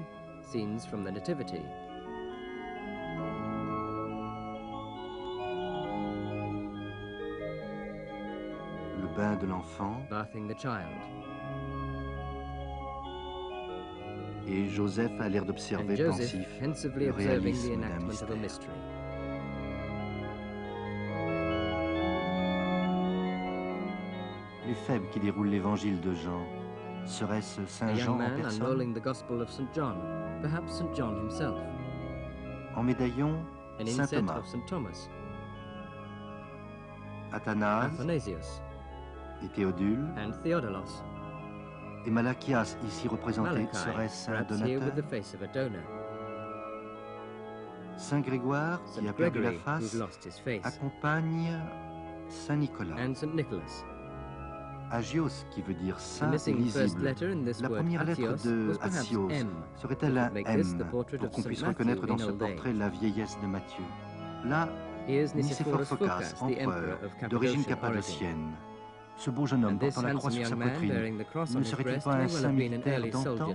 bain 9.17 9.37
de 9.37 9.47
l'enfant. 9.47 10.03
Et 14.49 14.69
Joseph 14.69 15.13
a 15.21 15.29
l'air 15.29 15.45
d'observer 15.45 15.97
pensif 16.07 16.47
le 16.61 17.11
réalisme 17.11 17.81
d'un 17.81 17.99
mystère. 17.99 18.29
Les 24.67 24.75
faibles 24.75 25.09
qui 25.11 25.21
déroulent 25.21 25.49
l'évangile 25.49 26.01
de 26.01 26.13
Jean, 26.13 26.45
serait-ce 27.05 27.65
Saint 27.67 27.95
Jean 27.95 28.15
en 28.21 28.31
personne? 28.37 28.95
En 32.77 32.83
médaillon, 32.83 33.45
Saint 33.87 34.07
Thomas. 34.07 34.43
Athanase, 37.33 38.63
et 39.43 39.49
Théodule, 39.49 40.07
et 42.07 42.11
Malachias, 42.11 42.77
ici 42.87 43.09
représenté, 43.09 43.67
serait 43.73 44.09
Saint 44.09 44.43
Donateur. 44.43 44.93
Saint 47.97 48.21
Grégoire, 48.21 48.81
qui 48.93 49.09
a 49.09 49.13
perdu 49.13 49.43
la 49.43 49.53
face, 49.53 49.97
accompagne 50.63 51.61
Saint 52.29 52.57
Nicolas. 52.57 52.97
Agios, 54.91 55.45
qui 55.51 55.63
veut 55.63 55.75
dire 55.75 55.99
saint 55.99 56.31
et 56.31 56.53
lisible. 56.53 57.13
La 57.61 57.69
première 57.69 58.05
lettre 58.05 58.45
de 58.45 58.77
Agios. 58.81 59.29
Serait-elle 59.77 60.19
un 60.19 60.31
M? 60.33 60.87
pour 60.91 61.05
qu'on 61.31 61.43
puisse 61.43 61.63
reconnaître 61.65 62.07
dans 62.07 62.19
ce 62.19 62.31
portrait 62.31 62.73
la 62.73 62.89
vieillesse 62.89 63.37
de 63.43 63.49
Matthieu. 63.49 63.85
Là, 64.45 64.69
Nicéphore 65.09 65.83
Phocas, 65.83 66.35
empereur, 66.41 66.99
d'origine 67.29 67.65
cappadocienne. 67.65 68.53
Ce 69.17 69.31
beau 69.31 69.47
jeune 69.47 69.65
homme 69.65 69.79
portant 69.79 70.03
la 70.03 70.15
croix 70.15 70.31
sur 70.31 70.47
sa 70.47 70.57
poitrine 70.57 71.25
ne 71.55 71.63
serait-il 71.63 72.01
pas 72.01 72.17
un 72.17 72.29
saint 72.29 72.53
militaire 72.53 73.01
d'antan 73.11 73.53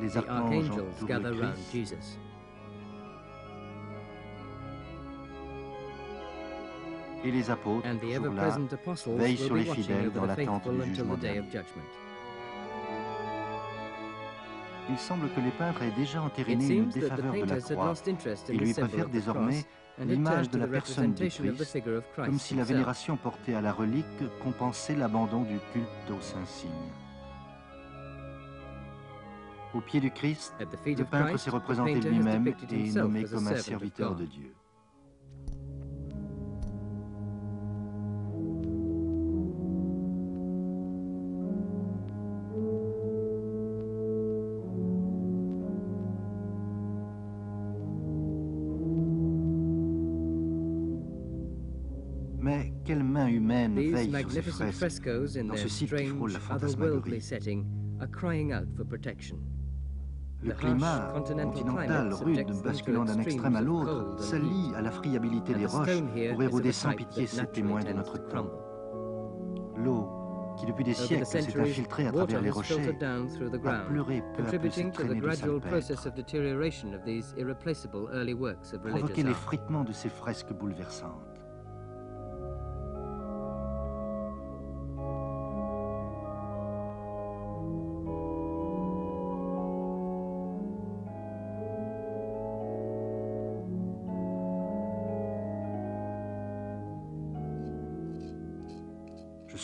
Les 0.00 0.16
archanges 0.16 0.70
entourent 0.70 1.08
le 1.08 1.52
Christ. 1.68 2.18
Et 7.22 7.30
les 7.30 7.50
apôtres, 7.50 7.86
toujours 8.00 8.34
là, 8.34 8.58
veillent 9.18 9.36
sur 9.36 9.54
les 9.54 9.64
fidèles 9.64 10.10
dans 10.10 10.24
l'attente 10.24 10.70
du 10.72 10.84
jugement 10.86 11.16
dernier. 11.16 11.42
Il 14.90 14.98
semble 14.98 15.28
que 15.30 15.40
les 15.40 15.50
peintres 15.52 15.82
aient 15.82 15.92
déjà 15.92 16.20
entériné 16.20 16.74
une 16.74 16.88
défaveur 16.88 17.32
de 17.32 17.44
la 17.44 17.60
croix 17.60 17.94
et 18.48 18.52
lui 18.52 18.74
préfèrent 18.74 19.08
désormais 19.08 19.64
l'image 19.98 20.50
de 20.50 20.58
la 20.58 20.66
personne 20.66 21.14
du 21.14 21.28
Christ, 21.28 21.82
comme 22.16 22.38
si 22.38 22.54
la 22.54 22.64
vénération 22.64 23.16
portée 23.16 23.54
à 23.54 23.60
la 23.60 23.72
relique 23.72 24.04
compensait 24.42 24.96
l'abandon 24.96 25.42
du 25.42 25.58
culte 25.72 26.10
au 26.10 26.20
Saint-Signe. 26.20 26.70
Au 29.72 29.80
pied 29.80 30.00
du 30.00 30.10
Christ, 30.10 30.52
le 30.84 31.04
peintre 31.04 31.38
s'est 31.38 31.50
représenté 31.50 32.00
lui-même 32.00 32.52
et 32.72 32.90
nommé 32.90 33.24
comme 33.24 33.46
un 33.46 33.56
serviteur 33.56 34.16
de 34.16 34.24
Dieu. 34.24 34.52
Veille 54.10 54.42
sur 54.42 54.54
ces 54.54 54.72
fresques 54.72 55.08
dans 55.08 55.56
ce 55.56 55.68
site 55.68 55.94
qui 55.96 56.06
frôle 56.06 56.32
la 56.32 56.38
fantasmagorie. 56.40 57.22
Le 60.42 60.54
climat 60.54 61.10
continental, 61.12 62.14
rude, 62.14 62.62
basculant 62.64 63.04
d'un 63.04 63.18
extrême 63.20 63.56
à 63.56 63.60
l'autre, 63.60 64.18
s'allie 64.22 64.72
à 64.74 64.80
la 64.80 64.90
friabilité 64.90 65.54
des 65.54 65.66
roches 65.66 66.02
pour 66.32 66.42
éroder 66.42 66.72
sans 66.72 66.92
pitié 66.94 67.26
ces 67.26 67.46
témoins 67.46 67.82
de 67.84 67.92
notre 67.92 68.16
temps. 68.28 68.50
L'eau, 69.76 70.08
qui 70.58 70.64
depuis 70.66 70.84
des 70.84 70.94
siècles 70.94 71.26
s'est 71.26 71.60
infiltrée 71.60 72.06
à 72.06 72.12
travers 72.12 72.40
les 72.40 72.50
rochers, 72.50 72.98
a 73.64 73.72
pleuré 73.88 74.22
peu 74.34 74.42
à 74.46 74.58
peu 74.58 74.70
cette 74.70 74.92
traînée 74.92 75.20
de 75.20 75.30
salpêtre, 75.30 75.86
provoqué 78.88 79.22
l'effritement 79.22 79.84
de 79.84 79.92
ces 79.92 80.08
fresques 80.08 80.52
bouleversantes. 80.54 81.29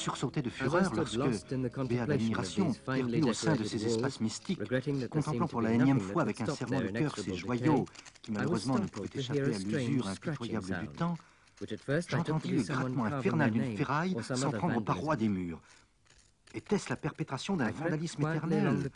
Sursautait 0.06 0.42
de 0.42 0.50
fureur 0.50 0.94
lorsque, 0.94 1.88
béat 1.88 2.06
d'admiration, 2.06 2.72
perdu 2.72 3.22
au 3.22 3.32
sein 3.32 3.56
de 3.56 3.64
ces 3.64 3.84
espaces 3.86 4.20
mystiques, 4.20 4.60
contemplant 5.08 5.48
pour 5.48 5.60
la 5.60 5.72
énième 5.72 5.98
fois 5.98 6.22
avec 6.22 6.40
un 6.40 6.46
serment 6.46 6.80
de 6.80 6.88
cœur 6.88 7.16
ces 7.18 7.34
joyaux 7.34 7.84
qui 8.22 8.30
malheureusement 8.30 8.78
ne 8.78 8.86
pouvaient 8.86 9.08
échapper 9.14 9.54
à 9.54 9.58
l'usure 9.58 10.06
impitoyable 10.06 10.78
du 10.80 10.88
temps, 10.88 11.16
j'entendis 12.08 12.52
le 12.52 12.62
grattement 12.62 13.06
infernal 13.06 13.50
d'une 13.50 13.76
ferraille 13.76 14.16
s'en 14.22 14.52
prendre 14.52 14.76
aux 14.76 14.80
parois 14.80 15.16
des 15.16 15.28
murs. 15.28 15.60
Était-ce 16.54 16.88
la 16.88 16.96
perpétration 16.96 17.56
d'un 17.56 17.70
vandalisme 17.70 18.22
éternel. 18.22 18.90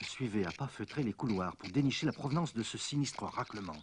Je 0.00 0.06
suivais 0.06 0.46
à 0.46 0.52
pas 0.52 0.68
feutrés 0.68 1.02
les 1.02 1.12
couloirs 1.12 1.56
pour 1.56 1.68
dénicher 1.70 2.06
la 2.06 2.12
provenance 2.12 2.54
de 2.54 2.62
ce 2.62 2.78
sinistre 2.78 3.24
raclement. 3.24 3.76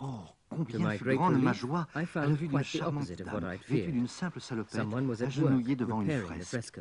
Oh, 0.00 0.28
To 0.47 0.47
combien 0.64 0.90
fut 0.90 1.14
grande 1.14 1.42
ma 1.42 1.52
joie 1.52 1.86
I 1.94 2.04
à 2.14 2.26
la 2.26 2.26
vue 2.28 2.48
d'une 2.48 2.62
charmante 2.62 3.10
dame, 3.12 3.56
vêtue 3.68 3.92
d'une 3.92 4.08
simple 4.08 4.40
salopette, 4.40 4.80
agenouillée 5.20 5.76
devant 5.76 6.02
une 6.02 6.22
fresque. 6.40 6.80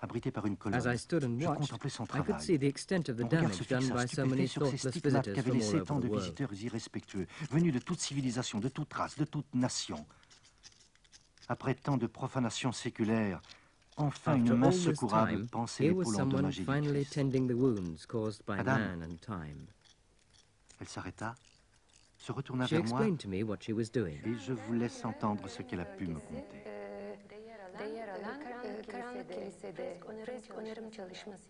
Abrité 0.00 0.30
par 0.30 0.46
une 0.46 0.56
colonne, 0.56 0.80
je 0.80 1.46
contemplais 1.46 1.90
son 1.90 2.06
travail. 2.06 2.28
Mon 2.28 2.36
regard 3.26 3.52
se 3.52 3.64
fixa 3.64 4.06
stupéfait 4.06 4.46
sur 4.46 4.66
ces 4.68 4.76
stigmates 4.76 5.32
qu'avaient 5.32 5.50
laissés 5.50 5.82
tant 5.82 5.98
de 5.98 6.08
visiteurs 6.08 6.52
irrespectueux, 6.52 7.26
venus 7.50 7.74
de 7.74 7.80
toute 7.80 7.98
civilisation, 7.98 8.60
de 8.60 8.68
toute 8.68 8.92
race, 8.92 9.18
de 9.18 9.24
toute 9.24 9.52
nation. 9.54 10.06
Après 11.48 11.74
tant 11.74 11.96
de 11.96 12.06
profanation 12.06 12.70
séculaire, 12.70 13.40
enfin 13.98 14.36
une 14.36 14.54
main 14.54 14.70
secourable 14.70 15.46
was 15.52 15.66
l'épaule 15.80 16.20
endommagée 16.20 16.64
Madame. 18.46 19.16
Elle 20.80 20.88
s'arrêta, 20.88 21.34
se 22.16 22.32
retourna 22.32 22.66
She 22.66 22.70
vers 22.70 22.84
moi 22.84 23.00
explained 23.00 23.18
to 23.18 23.28
me 23.28 23.42
what 23.42 23.58
she 23.60 23.70
was 23.70 23.90
doing. 23.92 24.18
et 24.24 24.34
je 24.46 24.52
vous 24.52 24.74
laisse 24.74 25.04
entendre 25.04 25.48
ce 25.48 25.62
qu'elle 25.62 25.80
a 25.80 25.84
pu 25.84 26.06
me 26.06 26.20
conter. 26.20 26.62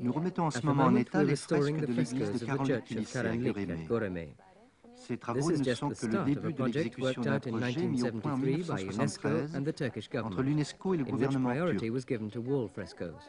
Nous 0.00 0.12
remettons 0.12 0.44
en 0.46 0.50
ce 0.50 0.64
moment 0.64 0.84
en 0.84 0.94
état 0.96 1.22
les 1.22 1.37
fresques 1.37 1.76
de 1.76 1.87
l'église 1.87 2.14
de 2.14 2.72
of 2.72 2.84
Kilissé 2.84 3.18
à 3.18 3.37
Goreme. 3.37 4.28
Ces 5.09 5.16
travaux 5.16 5.51
ne 5.51 5.75
sont 5.75 5.88
que 5.88 6.07
le 6.07 6.25
début 6.25 6.53
de 6.53 6.64
l'exécution 6.64 7.23
d'un 7.23 7.40
projet 7.40 7.87
mis 7.87 8.07
au 8.07 8.12
point 8.12 8.35
en 8.35 8.37
1973 8.37 8.66
by 8.68 8.94
UNESCO 8.94 9.29
1973 9.29 9.57
and 9.57 9.62
the 9.62 9.75
Turkish 9.75 10.11
entre 10.23 10.42
l'UNESCO 10.42 10.92
et 10.92 10.97
le 10.99 11.05
gouvernement 11.05 11.55
turc. 11.55 12.62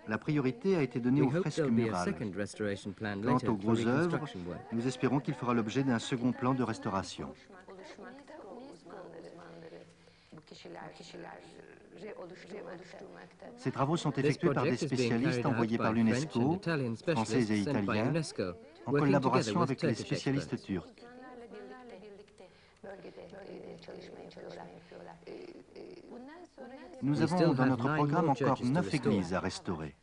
La 0.09 0.17
priorité 0.17 0.75
a 0.75 0.81
été 0.81 0.99
donnée 0.99 1.21
aux 1.21 1.29
fresques 1.29 1.61
murales. 1.61 2.13
Quant 3.23 3.47
aux 3.47 3.55
grosses 3.55 3.85
œuvres, 3.85 4.19
nous 4.73 4.87
espérons 4.87 5.21
qu'il 5.21 5.35
fera 5.35 5.53
l'objet 5.53 5.83
d'un 5.83 5.99
second 5.99 6.33
plan 6.33 6.53
de 6.53 6.63
restauration. 6.63 7.33
Ces 13.55 13.71
travaux 13.71 13.95
sont 13.95 14.11
effectués 14.11 14.53
par 14.53 14.65
des 14.65 14.75
spécialistes 14.75 15.45
envoyés 15.45 15.77
par 15.77 15.93
l'UNESCO, 15.93 16.59
français 17.07 17.43
et 17.51 17.59
italiens, 17.59 18.11
en 18.85 18.91
collaboration 18.91 19.61
avec 19.61 19.81
les 19.81 19.95
spécialistes 19.95 20.61
turcs. 20.61 20.85
Nous 27.01 27.21
avons 27.21 27.53
dans 27.53 27.65
notre 27.65 27.93
programme 27.95 28.29
encore 28.29 28.63
neuf 28.63 28.93
églises 28.93 29.33
à 29.33 29.39
restaurer. 29.39 29.95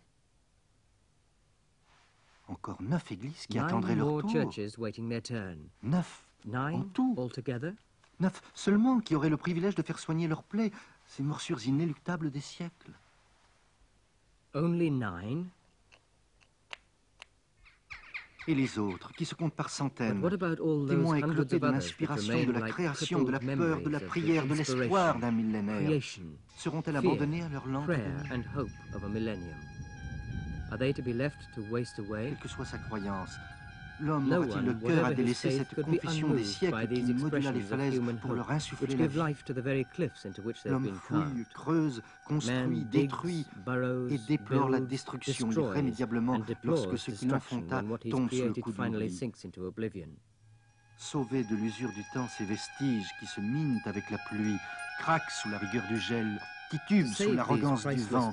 Encore 2.49 2.81
neuf 2.81 3.11
églises 3.12 3.46
qui 3.46 3.59
attendraient 3.59 3.96
leur 3.96 4.22
tour. 4.22 4.51
Neuf. 5.83 6.25
Nine 6.44 6.88
tout. 6.92 7.16
Neuf 8.20 8.40
seulement 8.55 9.01
qui 9.01 9.14
auraient 9.14 9.29
le 9.29 9.37
privilège 9.37 9.75
de 9.75 9.83
faire 9.83 9.99
soigner 9.99 10.29
leurs 10.29 10.44
plaies, 10.44 10.70
ces 11.07 11.22
morsures 11.22 11.66
inéluctables 11.66 12.31
des 12.31 12.40
siècles. 12.40 12.92
Only 14.55 14.90
nine? 14.90 15.49
Et 18.49 18.55
les 18.55 18.79
autres, 18.79 19.13
qui 19.13 19.25
se 19.25 19.35
comptent 19.35 19.57
par 19.57 19.71
centaines, 19.71 20.23
témoins 20.89 21.19
of 21.19 21.59
de 21.59 21.67
l'inspiration, 21.67 22.45
de 22.45 22.53
la 22.53 22.69
création, 22.69 23.23
de 23.25 23.33
la 23.33 23.41
peur, 23.41 23.81
de 23.81 23.91
la 23.91 24.01
prière, 24.01 24.47
de 24.47 24.55
l'espoir 24.55 25.19
d'un 25.19 25.33
millénaire 25.33 26.01
Seront-elles 26.57 26.97
abandonnées 26.97 27.43
à 27.43 27.49
leur 27.49 27.67
lente 27.67 27.85
prayer, 27.85 28.03
agonie 28.31 28.33
and 28.33 28.43
hope 28.57 28.71
of 28.95 29.05
a 29.05 29.09
millennium? 29.09 29.57
Are 30.71 30.79
they 30.79 30.93
to 30.95 31.03
be 31.03 31.13
left 31.13 31.37
to 31.55 31.63
waste 31.71 31.99
away? 31.99 32.29
Quelle 32.31 32.39
que 32.39 32.49
soit 32.49 32.65
sa 32.65 32.79
croyance, 32.79 33.37
l'homme 34.01 34.33
aura-t-il 34.33 34.67
le 34.67 34.75
cœur 34.75 35.05
à 35.05 35.15
délaisser 35.15 35.51
cette 35.51 35.83
confession 35.83 36.29
des 36.29 36.45
siècles 36.45 36.89
qui 36.89 37.15
modula 37.15 37.53
les 37.53 37.61
falaises 37.61 38.01
pour 38.21 38.33
leur 38.35 38.51
insuffler 38.51 38.97
la 38.97 39.07
vie? 39.07 39.19
L'homme 40.65 40.95
fouille, 40.95 41.45
creuse, 41.55 42.03
construit, 42.27 42.85
détruit 42.85 43.47
et 44.11 44.19
déplore 44.29 44.69
la 44.69 44.81
destruction 44.81 45.51
irrémédiablement 45.51 46.41
lorsque 46.65 46.99
ce 46.99 47.11
qu'il 47.11 47.31
he's 47.31 48.11
tombe 48.11 48.31
sous 48.31 48.45
le 48.45 48.55
coup 48.55 48.73
de 48.73 48.83
l'oubli. 48.83 50.09
Sauver 50.99 51.45
de 51.45 51.55
l'usure 51.57 51.91
du 51.91 52.03
temps 52.15 52.27
ces 52.39 52.45
vestiges 52.45 53.09
qui 53.21 53.27
se 53.27 53.41
minent 53.41 53.81
avec 53.85 54.09
la 54.11 54.19
pluie, 54.29 54.57
craquent 54.99 55.31
sous 55.31 55.51
la 55.51 55.59
rigueur 55.59 55.87
du 55.89 55.99
gel, 55.99 56.41
titubent 56.71 57.07
sous 57.07 57.33
l'arrogance 57.33 57.87
du 57.87 58.03
vent. 58.05 58.33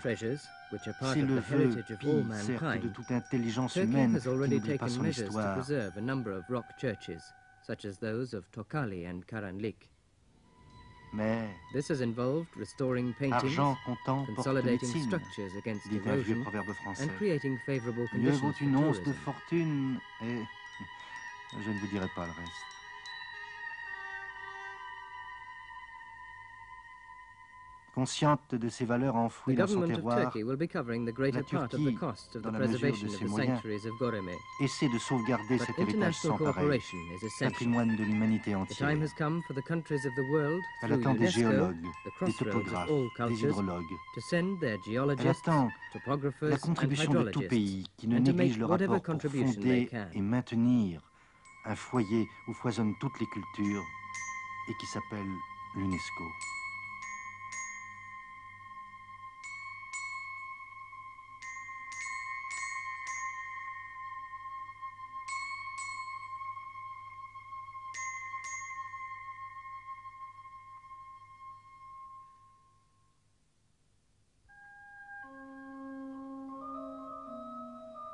Treasures, 0.78 0.86
which 0.86 0.88
are 0.88 0.94
part 1.00 1.14
C'est 1.14 1.22
of 1.24 1.30
le 1.30 1.36
the 1.36 1.42
vœu 1.42 1.62
heritage 1.62 1.92
of 1.92 2.04
all 2.06 2.24
pie, 2.24 2.42
certes, 2.42 2.60
de 2.60 2.66
mankind. 2.66 2.94
toute 2.94 3.12
intelligence 3.12 3.76
humaine 3.76 4.16
has 4.16 4.22
qui 4.24 4.28
already 4.30 4.56
n'oublie 4.56 4.78
pas 4.78 4.86
taken 4.86 4.90
son 4.90 5.02
measures 5.04 5.24
to 5.26 5.30
histoire. 5.30 5.56
preserve 5.56 5.98
a 5.98 6.02
number 6.02 6.32
of 6.32 6.44
rock 6.50 6.66
churches, 6.78 7.22
such 7.66 7.86
as 7.86 7.98
those 8.00 8.34
of 8.34 8.44
Tokali 8.52 9.06
and 9.06 9.22
Karanlik. 9.28 9.90
Mais 11.16 11.48
This 11.74 11.90
has 11.92 12.02
involved 12.02 12.50
restoring 12.58 13.14
paintings, 13.20 13.56
consolidating 14.36 14.90
structures 15.06 15.54
against 15.60 15.86
erosion, 15.92 16.44
and 17.00 17.10
creating 17.18 17.58
favorable 17.68 18.08
Mieux 18.14 18.32
conditions 18.32 18.42
vaut 18.42 18.54
for 18.54 18.64
une 18.64 18.76
once 18.76 19.00
de 19.04 19.14
fortune 19.14 20.00
et 20.24 20.42
je 21.64 21.70
ne 21.70 21.80
vous 21.80 21.88
dirai 21.88 22.08
pas 22.16 22.26
le 22.26 22.32
reste. 22.32 22.52
Consciente 27.94 28.56
de 28.56 28.70
ces 28.70 28.86
valeurs 28.86 29.16
enfouies 29.16 29.56
dans 29.56 29.68
son 29.68 29.86
terroir, 29.86 30.18
la 30.18 31.44
Turquie, 31.44 31.98
dans 32.42 32.52
la 32.52 32.60
mesure 32.60 32.92
de 32.92 33.08
ses 33.08 33.26
moyens, 33.26 33.62
essaie 34.60 34.90
de 34.90 34.98
sauvegarder 34.98 35.60
cet 35.60 35.78
héritage 35.78 36.16
sans 36.16 36.38
pareil, 36.38 36.82
patrimoine 37.40 37.96
de 37.96 38.04
l'humanité 38.04 38.56
entière. 38.56 38.90
Elle 38.90 40.94
attend 40.94 41.14
des 41.14 41.28
géologues, 41.28 41.86
des 42.26 42.34
topographes, 42.34 42.90
des 43.28 43.44
hydrologues, 43.44 43.84
Elle 45.20 45.28
attend 45.28 45.70
la 46.42 46.58
contribution 46.58 47.14
de 47.14 47.30
tout 47.30 47.44
pays 47.48 47.86
qui 47.98 48.08
ne 48.08 48.18
néglige 48.18 48.58
le 48.58 48.66
rapport 48.66 49.04
pour 49.04 49.22
fonder 49.22 49.90
et 50.14 50.22
maintenir 50.22 51.02
un 51.66 51.76
foyer 51.76 52.28
où 52.48 52.54
foisonnent 52.54 52.96
toutes 53.00 53.20
les 53.20 53.28
cultures 53.28 53.84
et 54.70 54.74
qui 54.80 54.88
s'appelle 54.88 55.30
l'UNESCO. 55.76 56.24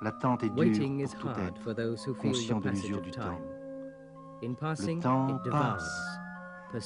L'attente 0.02 0.44
est 0.44 0.50
dure 0.50 1.08
pour 1.20 1.34
tout 1.34 1.40
être. 1.40 2.14
conscient 2.14 2.60
de 2.60 2.70
l'usure 2.70 3.02
du 3.02 3.12
temps. 3.12 3.40
Passing, 4.60 5.02
temps 5.02 5.40
passe. 5.50 6.20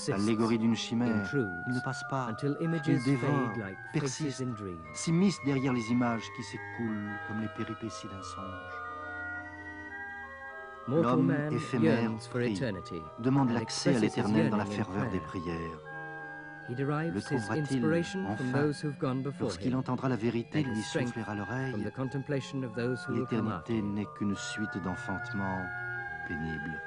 L'allégorie 0.08 0.58
d'une 0.58 0.76
chimère, 0.76 1.30
il 1.34 1.74
ne 1.76 1.84
passe 1.84 2.04
pas. 2.10 2.30
until 2.30 2.56
Il 2.62 2.70
images 2.70 3.04
dévore, 3.04 3.50
persiste, 3.92 4.44
s'immisce 4.94 5.38
derrière 5.46 5.74
les 5.74 5.92
images 5.92 6.24
qui 6.36 6.44
s'écoulent 6.44 7.12
comme 7.28 7.42
les 7.42 7.50
péripéties 7.50 8.08
d'un 8.08 8.22
songe. 8.22 8.84
L'homme 10.88 11.34
éphémère 11.52 12.12
prie, 12.32 12.60
demande 13.20 13.52
and 13.52 13.54
l'accès 13.54 13.96
à 13.96 14.00
l'éternel 14.00 14.50
dans 14.50 14.58
la 14.58 14.66
ferveur 14.66 15.10
des 15.12 15.20
prières. 15.20 15.93
Le 16.70 17.22
trouvera-t-il, 17.22 17.86
enfin, 18.28 18.72
Lorsqu'il 19.40 19.76
entendra 19.76 20.10
la 20.10 20.16
vérité 20.16 20.64
lui 20.64 20.82
souffler 20.82 21.24
à 21.28 21.36
l'oreille, 21.36 21.76
l'éternité 23.10 23.82
n'est 23.82 24.08
qu'une 24.18 24.36
suite 24.36 24.78
d'enfantements 24.84 25.62
pénibles. 26.28 26.82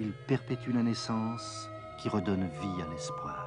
Il 0.00 0.12
perpétue 0.26 0.72
la 0.72 0.82
naissance 0.82 1.68
qui 1.98 2.08
redonne 2.08 2.48
vie 2.60 2.82
à 2.82 2.90
l'espoir. 2.90 3.41